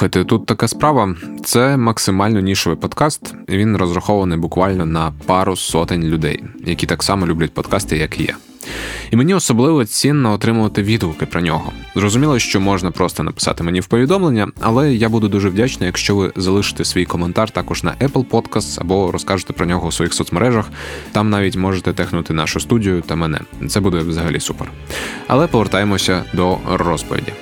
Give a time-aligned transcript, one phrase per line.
[0.00, 1.14] Слухайте, тут така справа.
[1.44, 7.54] Це максимально нішовий подкаст, він розрахований буквально на пару сотень людей, які так само люблять
[7.54, 8.36] подкасти, як і я.
[9.10, 11.72] І мені особливо цінно отримувати відгуки про нього.
[11.94, 16.32] Зрозуміло, що можна просто написати мені в повідомлення, але я буду дуже вдячний, якщо ви
[16.36, 20.70] залишите свій коментар також на Apple Podcasts або розкажете про нього у своїх соцмережах.
[21.12, 23.40] Там навіть можете технути нашу студію та мене.
[23.68, 24.70] Це буде взагалі супер.
[25.26, 27.32] Але повертаємося до розповіді.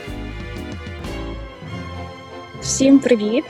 [2.69, 3.45] Всім привіт!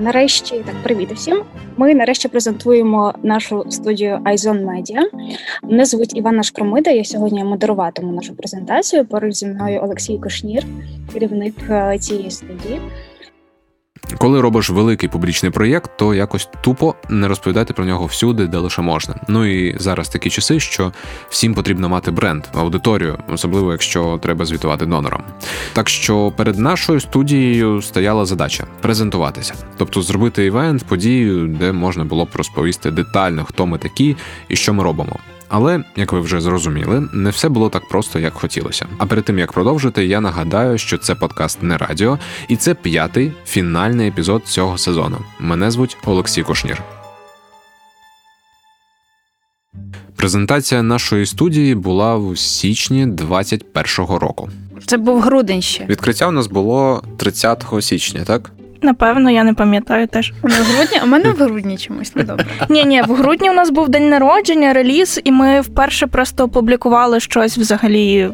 [0.00, 1.42] Нарешті так, привіт усім.
[1.76, 5.00] Ми нарешті презентуємо нашу студію iZone Media.
[5.62, 6.90] Мене звуть Івана Шкромида.
[6.90, 9.04] Я сьогодні модеруватиму нашу презентацію.
[9.04, 10.64] Поруч зі мною Олексій Кошнір,
[11.12, 12.80] керівник е, цієї студії.
[14.18, 18.82] Коли робиш великий публічний проєкт, то якось тупо не розповідати про нього всюди, де лише
[18.82, 19.14] можна.
[19.28, 20.92] Ну і зараз такі часи, що
[21.28, 25.22] всім потрібно мати бренд, аудиторію, особливо якщо треба звітувати донорам.
[25.72, 32.24] Так що перед нашою студією стояла задача презентуватися, тобто зробити івент, подію, де можна було
[32.24, 34.16] б розповісти детально, хто ми такі
[34.48, 35.16] і що ми робимо.
[35.48, 38.86] Але, як ви вже зрозуміли, не все було так просто, як хотілося.
[38.98, 42.18] А перед тим як продовжити, я нагадаю, що це подкаст не радіо,
[42.48, 45.18] і це п'ятий фінальний епізод цього сезону.
[45.40, 46.82] Мене звуть Олексій Кошнір.
[50.16, 54.50] Презентація нашої студії була в січні 21-го року.
[54.86, 55.86] Це був грудень ще.
[55.86, 58.50] Відкриття у нас було 30 січня, так?
[58.82, 60.32] Напевно, я не пам'ятаю теж.
[60.42, 62.46] Не в грудні, а в мене в грудні чомусь не добре.
[62.68, 67.20] Ні, ні, в грудні у нас був день народження, реліз, і ми вперше просто опублікували
[67.20, 68.30] щось взагалі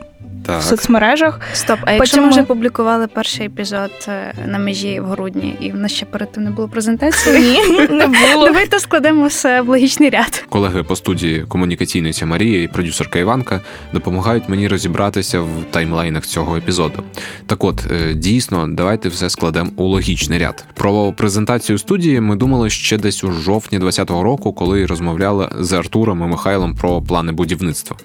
[0.46, 0.60] Так.
[0.60, 1.40] в соцмережах.
[1.52, 5.70] Стоп, а якщо Потім ми вже публікували перший епізод е, на межі в грудні, і
[5.70, 7.38] в нас ще перед тим не було презентації.
[7.40, 8.46] Ні, не було.
[8.46, 10.44] Давайте складемо все в логічний ряд.
[10.48, 13.60] Колеги по студії комунікаційниця Марія і продюсерка Іванка
[13.92, 17.02] допомагають мені розібратися в таймлайнах цього епізоду.
[17.46, 20.64] Так от, е, дійсно, давайте все складемо у логічний ряд.
[20.74, 26.22] Про презентацію студії ми думали ще десь у жовтні 2020 року, коли розмовляли з Артуром
[26.22, 27.96] і Михайлом про плани будівництва.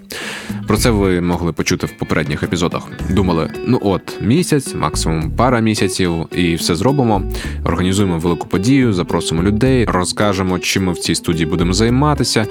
[0.67, 2.87] Про це ви могли почути в попередніх епізодах.
[3.09, 7.23] Думали, ну от місяць, максимум пара місяців, і все зробимо.
[7.63, 12.47] Організуємо велику подію, запросимо людей, розкажемо, чим ми в цій студії будемо займатися.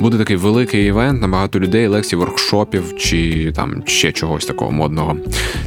[0.00, 5.16] Буде такий великий івент на багато людей, лекцій, воркшопів чи там ще чогось такого модного.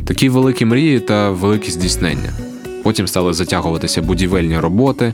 [0.05, 2.29] Такі великі мрії та великі здійснення.
[2.83, 5.13] Потім стали затягуватися будівельні роботи,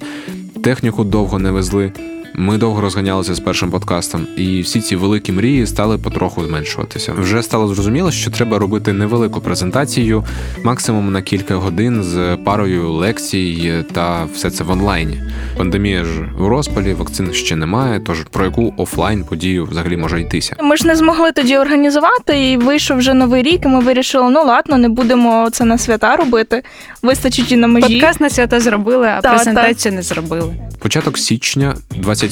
[0.64, 1.92] техніку довго не везли.
[2.40, 7.14] Ми довго розганялися з першим подкастом, і всі ці великі мрії стали потроху зменшуватися.
[7.14, 10.24] Вже стало зрозуміло, що треба робити невелику презентацію,
[10.64, 15.22] максимум на кілька годин з парою лекцій та все це в онлайні.
[15.58, 18.02] Пандемія ж у розпалі, вакцин ще немає.
[18.06, 20.56] Тож про яку офлайн подію взагалі може йтися?
[20.62, 24.44] Ми ж не змогли тоді організувати, і вийшов вже новий рік, і ми вирішили, ну
[24.46, 26.64] ладно, не будемо це на свята робити.
[27.02, 27.94] Вистачить і на межі.
[27.94, 30.56] Подкаст на свята зробили, а Та, презентацію не зробили.
[30.80, 31.76] Початок січня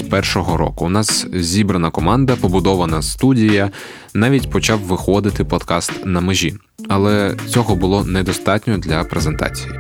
[0.04, 0.86] 21-го року.
[0.86, 3.70] У нас зібрана команда, побудована студія.
[4.14, 6.56] Навіть почав виходити подкаст на межі,
[6.90, 9.72] але цього було недостатньо для презентації.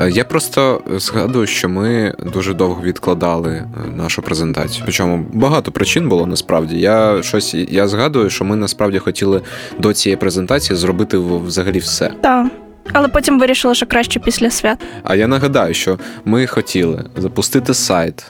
[0.00, 4.82] Е, Я просто згадую, що ми дуже довго відкладали е, нашу презентацію.
[4.84, 6.78] Причому багато причин було насправді.
[6.78, 9.42] Я щось я згадую, що ми насправді хотіли
[9.78, 12.10] до цієї презентації зробити взагалі все.
[12.22, 12.46] Так.
[12.92, 14.78] Але потім вирішили, що краще після свят.
[15.04, 18.26] А я нагадаю, що ми хотіли запустити сайт,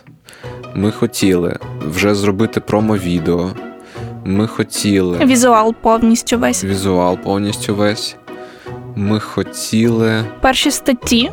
[0.75, 1.57] ми хотіли
[1.89, 3.51] вже зробити промо-відео,
[4.25, 6.65] ми хотіли Візуал повністю весь.
[6.65, 8.17] візуал повністю весь.
[8.97, 10.25] Ми хотіли.
[10.41, 11.31] Перші статті,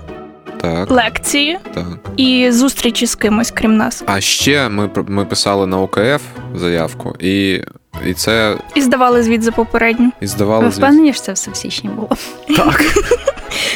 [0.62, 1.86] Так, лекції так.
[2.18, 4.04] і зустрічі з кимось, крім нас.
[4.06, 6.22] А ще ми, ми писали на ОКФ
[6.56, 7.62] заявку, і,
[8.06, 10.06] і це І здавали звіт за попередню.
[10.08, 10.78] і Ви здавалося.
[10.78, 12.10] впевнені, що це все в січні було?
[12.58, 12.84] Так.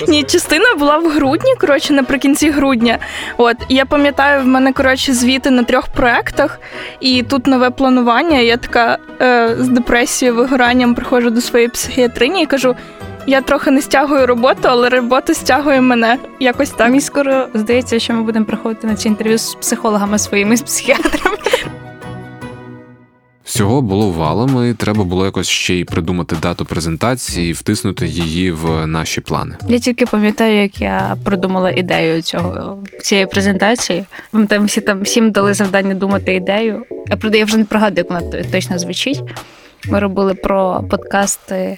[0.07, 2.97] Ні, частина була в грудні, коротше, наприкінці грудня.
[3.37, 6.59] От я пам'ятаю, в мене коротше звіти на трьох проектах,
[6.99, 8.39] і тут нове планування.
[8.39, 12.75] Я така е, з депресією, вигоранням приходжу до своєї психіатрині і кажу:
[13.27, 16.17] я трохи не стягую роботу, але робота стягує мене.
[16.39, 16.87] Якось так.
[16.87, 21.37] Мені скоро здається, що ми будемо приходити на ці інтерв'ю з психологами своїми з психіатрами.
[23.45, 28.51] Всього було валом, і треба було якось ще й придумати дату презентації і втиснути її
[28.51, 29.55] в наші плани.
[29.67, 34.05] Я тільки пам'ятаю, як я придумала ідею цього цієї презентації.
[34.31, 36.85] Пам'ятаю, всі там всім дали завдання думати ідею.
[37.09, 39.21] Я правда, я вже не пригадую, як вона точно звучить.
[39.85, 41.77] Ми робили про подкасти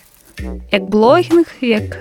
[0.71, 1.97] як блогінг, як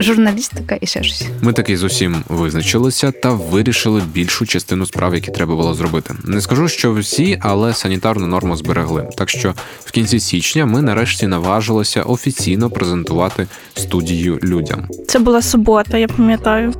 [0.00, 1.26] журналістика і ще щось.
[1.42, 6.14] Ми таки з усім визначилися та вирішили більшу частину справ, які треба було зробити.
[6.24, 9.08] Не скажу, що всі, але санітарну норму зберегли.
[9.16, 9.54] Так що
[9.84, 14.88] в кінці січня ми нарешті наважилися офіційно презентувати студію людям.
[15.08, 16.74] Це була субота, я пам'ятаю.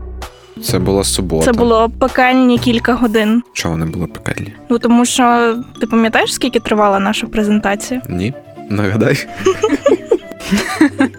[0.64, 1.44] Це була субота.
[1.44, 3.42] Це було пекельні кілька годин.
[3.52, 4.52] Чого не було пекельні?
[4.70, 8.02] Ну тому що ти пам'ятаєш, скільки тривала наша презентація?
[8.08, 8.34] Ні.
[8.70, 9.26] Нагадай.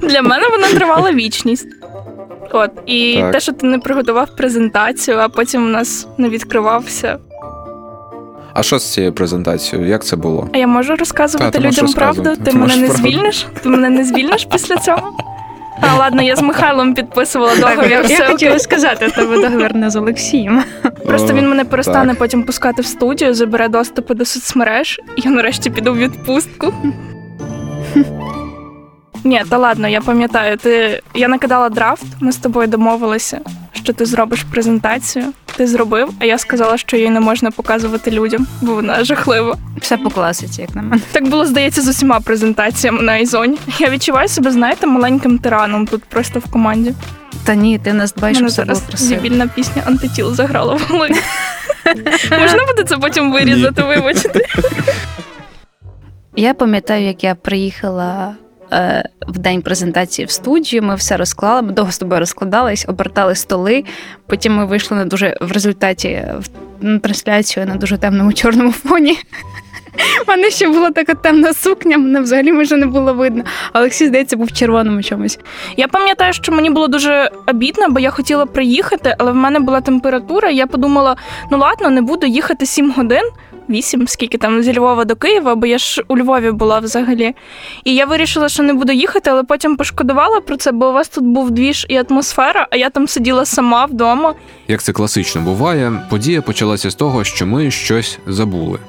[0.01, 1.67] Для мене вона тривала вічність.
[2.51, 3.31] От, і Так.
[3.31, 7.17] те, що ти не приготував презентацію, а потім у нас не відкривався.
[8.53, 9.87] А що з цією презентацією?
[9.89, 10.49] Як це було?
[10.53, 12.23] А я можу розказувати Та, ти людям правду?
[12.23, 13.03] Ти Ти мене не правду.
[13.03, 13.47] звільниш?
[13.63, 15.13] Ти мене не звільниш після цього?
[15.81, 17.91] А ладно, я з Михайлом підписувала договір.
[17.91, 18.31] я, все я окей.
[18.31, 20.63] хотіла сказати, тебе договір не з Олексієм.
[21.07, 22.19] Просто він мене перестане так.
[22.19, 26.73] потім пускати в студію, забере доступи до соцмереж, і я нарешті піду в відпустку.
[29.23, 33.39] Ні, та ладно, я пам'ятаю, ти я накидала драфт, ми з тобою домовилися,
[33.73, 35.25] що ти зробиш презентацію.
[35.55, 39.57] Ти зробив, а я сказала, що її не можна показувати людям, бо вона жахлива.
[39.81, 41.01] Все по класиці, як на мене.
[41.11, 43.57] Так було, здається, з усіма презентаціями на Айзоні.
[43.79, 46.93] Я відчуваю себе, знаєте, маленьким тираном тут просто в команді.
[47.43, 49.21] Та ні, ти нас дбаєш, все було зараз красиво.
[49.21, 51.15] дебільна пісня антитіл заграла в голові.
[52.39, 54.41] Можна буде це потім вирізати, вибачте.
[56.35, 58.35] Я пам'ятаю, як я приїхала
[59.27, 60.83] в день презентації в студію.
[60.83, 61.61] Ми все розклали.
[61.61, 63.83] Ми довго з тобою розкладались, обертали столи.
[64.27, 69.17] Потім ми вийшли на дуже в результаті в трансляцію на дуже темному чорному фоні.
[70.27, 73.43] У мене ще була така темна сукня, мене взагалі майже не було видно.
[73.73, 75.39] Олексій, здається, був в червоному чомусь.
[75.77, 79.81] Я пам'ятаю, що мені було дуже обідно, бо я хотіла приїхати, але в мене була
[79.81, 80.49] температура.
[80.49, 81.15] і Я подумала:
[81.51, 83.23] ну ладно, не буду їхати 7 годин.
[83.69, 87.35] Вісім, скільки там зі Львова до Києва, бо я ж у Львові була взагалі.
[87.83, 91.09] І я вирішила, що не буду їхати, але потім пошкодувала про це, бо у вас
[91.09, 94.33] тут був двіж і атмосфера, а я там сиділа сама вдома.
[94.67, 98.79] Як це класично буває, подія почалася з того, що ми щось забули.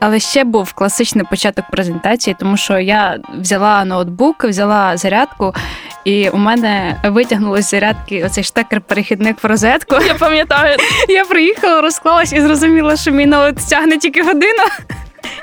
[0.00, 5.54] Але ще був класичний початок презентації, тому що я взяла ноутбук, взяла зарядку,
[6.04, 9.96] і у мене витягнули з зарядки оцей штекер-перехідник в розетку.
[10.06, 10.76] Я пам'ятаю,
[11.08, 14.62] Я приїхала, розклалась і зрозуміла, що мій ноут стягне тільки годину.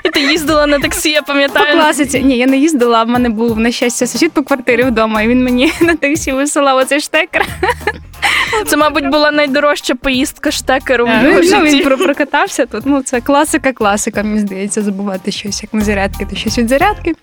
[0.04, 1.32] І ти їздила на таксі, я По
[1.72, 2.22] класиці.
[2.22, 5.44] Ні, я не їздила, в мене був на щастя сусід по квартирі вдома, і він
[5.44, 7.46] мені на таксі висилав оцей штекер.
[8.66, 11.84] Це, мабуть, була найдорожча поїздка штекеру в Ну, його він житті.
[11.84, 12.82] прокатався тут.
[12.86, 17.14] Ну, це класика, класика, мені здається, забувати щось як на зарядки, то щось від зарядки.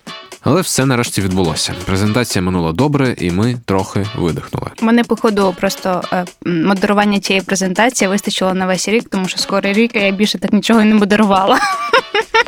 [0.42, 1.74] Але все нарешті відбулося.
[1.86, 4.66] Презентація минула добре, і ми трохи видихнули.
[4.80, 9.90] Мене, походу, просто е, модерування цієї презентації вистачило на весь рік, тому що скоро рік
[9.94, 11.58] я більше так нічого і не модерувала.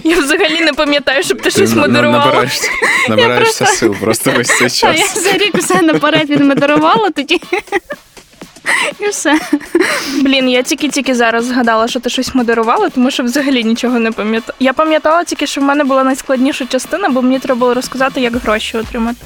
[0.06, 2.24] Я взагалі не пам'ятаю, щоб ти щось модерувала.
[2.26, 2.70] набираєшся,
[3.08, 5.22] набираєшся просто- сил просто весь цей А я час.
[5.22, 7.40] за рік все наперед відмодерувала тоді.
[9.00, 9.38] І все.
[10.22, 14.54] Блін, я тільки-тільки зараз згадала, що ти щось модерувала, тому що взагалі нічого не пам'ятаю.
[14.60, 18.36] Я пам'ятала тільки, що в мене була найскладніша частина, бо мені треба було розказати, як
[18.36, 19.18] гроші отримати.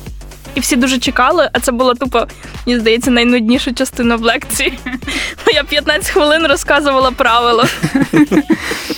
[0.55, 2.27] І всі дуже чекали, а це була тупо,
[2.67, 4.79] мені здається, найнудніша частина в лекції.
[5.47, 7.67] Бо я 15 хвилин розказувала правила.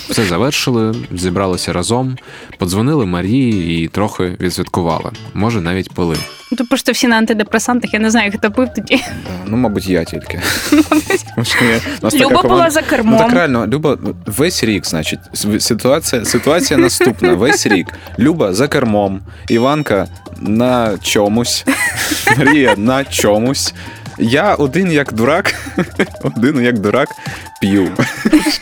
[0.09, 2.17] Все завершили, зібралися разом,
[2.57, 5.11] подзвонили Марії і трохи відсвяткували.
[5.33, 6.17] Може, навіть пили.
[6.57, 9.03] Тут просто всі на антидепресантах, я не знаю, хто пив тоді.
[9.45, 10.41] Ну, мабуть, я тільки.
[12.13, 13.17] Люба була за Ну кермом.
[13.19, 15.19] так реально, Люба, весь рік, значить,
[15.59, 17.33] ситуація, ситуація наступна.
[17.33, 17.87] Весь рік.
[18.19, 20.07] Люба за кермом, Іванка
[20.41, 20.97] на
[21.43, 21.65] чомусь,
[22.37, 23.73] Марія на чомусь.
[24.17, 25.55] Я один як дурак,
[26.23, 27.09] один як дурак
[27.61, 27.89] п'ю.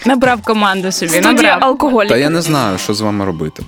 [0.05, 1.57] Набрав команду собі, Студія набрав.
[1.63, 2.09] алкоголю.
[2.09, 3.63] Та я не знаю, що з вами робити.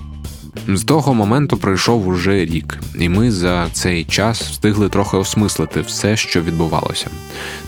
[0.68, 6.16] З того моменту пройшов уже рік, і ми за цей час встигли трохи осмислити все,
[6.16, 7.06] що відбувалося.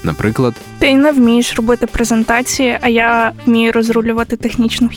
[0.04, 4.88] Наприклад, Ти не вмієш робити презентації, а я вмію розрулювати технічну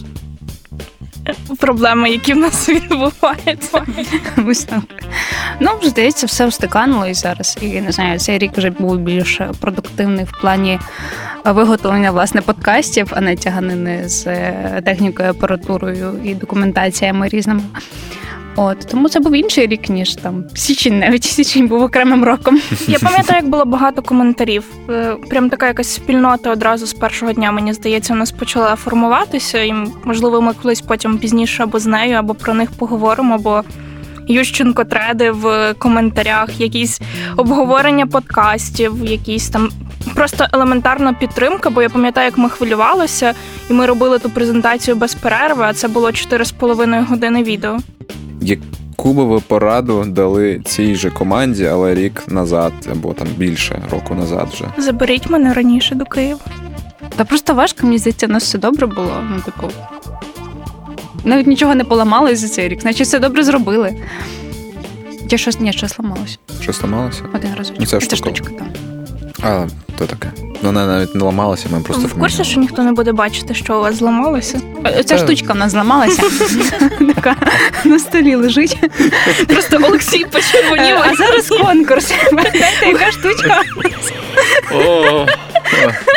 [1.60, 3.82] проблеми, які в нас відбуваються.
[5.60, 7.58] Ну, здається, все встиканулось зараз.
[7.62, 10.80] І не знаю, цей рік вже був більш продуктивний в плані
[11.46, 17.62] виготовлення власне подкастів, а не тяганини з е, технікою, апаратурою і документаціями різними.
[18.62, 22.62] От тому це був інший рік, ніж там січень, навіть січень був окремим роком.
[22.88, 24.64] Я пам'ятаю, як було багато коментарів.
[24.90, 29.62] Е, Прям така якась спільнота одразу з першого дня, мені здається, у нас почала формуватися,
[29.62, 29.74] і
[30.04, 33.64] можливо, ми колись потім пізніше або з нею, або про них поговоримо, або.
[34.32, 37.02] Ющенко треди в коментарях, якісь
[37.38, 39.70] обговорення подкастів, якісь там
[40.16, 41.70] просто елементарна підтримка.
[41.70, 43.34] Бо я пам'ятаю, як ми хвилювалися,
[43.70, 47.78] і ми робили ту презентацію без перерви, а це було 4,5 години відео.
[48.42, 54.16] Яку би ви пораду дали цій же команді, але рік назад, або там більше року
[54.16, 54.66] назад вже?
[54.78, 56.40] Заберіть мене раніше до Києва.
[57.16, 59.24] Та просто важко, мені здається, у нас все добре було.
[59.30, 59.68] Ну, типу,
[61.24, 63.96] навіть нічого не поламалося за цей рік, значить все добре зробили.
[65.30, 66.38] Я щось, ні, щось ламалося.
[66.62, 67.24] Щось ламалося?
[67.36, 67.80] Один разочок.
[67.80, 68.16] Ну, це штука.
[68.16, 68.68] штучка, так.
[69.44, 69.68] А,
[69.98, 70.49] то таке.
[70.62, 73.78] Вона навіть не ламалася, ми просто Ви в курсі, що ніхто не буде бачити, що
[73.78, 74.62] у вас зламалося?
[75.06, 76.22] Ця штучка в нас зламалася.
[77.16, 77.36] Така
[77.86, 78.78] на столі лежить.
[79.48, 80.96] Просто Олексій почервонів.
[81.00, 82.14] А зараз конкурс.
[82.88, 83.62] Яка штучка?
[84.74, 85.26] О,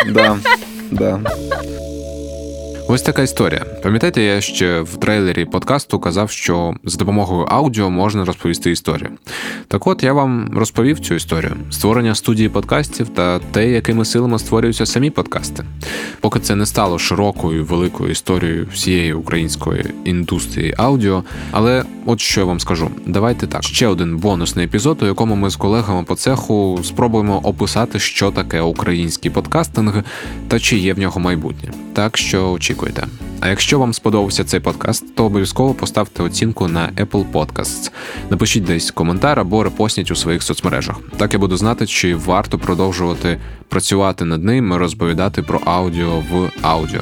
[0.06, 0.36] да,
[0.90, 1.20] да.
[2.88, 3.64] Ось така історія.
[3.82, 9.10] Пам'ятаєте, я ще в трейлері подкасту казав, що з допомогою аудіо можна розповісти історію.
[9.68, 14.86] Так от я вам розповів цю історію: створення студії подкастів та те, якими силами створюються
[14.86, 15.64] самі подкасти.
[16.20, 21.24] Поки це не стало широкою великою історією всієї української індустрії аудіо.
[21.50, 23.62] Але от що я вам скажу: давайте так.
[23.62, 28.60] Ще один бонусний епізод, у якому ми з колегами по цеху спробуємо описати, що таке
[28.60, 30.04] український подкастинг
[30.48, 31.70] та чи є в нього майбутнє.
[31.92, 33.06] Так що очікуйте.
[33.40, 37.90] А якщо вам сподобався цей подкаст, то обов'язково поставте оцінку на Apple Podcasts.
[38.30, 40.96] Напишіть десь коментар або репостніть у своїх соцмережах.
[41.16, 43.38] Так я буду знати, чи варто продовжувати
[43.68, 47.00] працювати над ним і розповідати про аудіо в аудіо.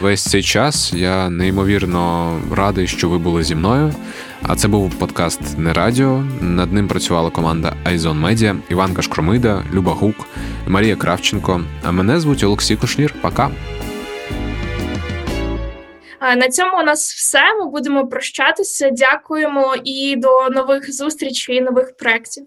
[0.00, 3.94] Весь цей час я неймовірно радий, що ви були зі мною.
[4.42, 6.24] А це був подкаст не радіо.
[6.40, 10.26] Над ним працювала команда Айзон Медіа, Іванка Шкромида, Люба Гук,
[10.68, 11.60] Марія Кравченко.
[11.84, 13.14] А мене звуть Олексій Кошнір.
[13.22, 13.50] Пока.
[16.20, 17.54] На цьому у нас все.
[17.54, 18.90] Ми будемо прощатися.
[18.90, 22.46] Дякуємо і до нових зустрічей нових проєктів.